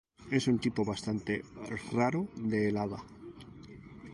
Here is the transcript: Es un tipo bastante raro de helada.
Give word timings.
Es 0.31 0.47
un 0.47 0.57
tipo 0.57 0.83
bastante 0.83 1.43
raro 1.91 2.27
de 2.35 2.69
helada. 2.69 3.03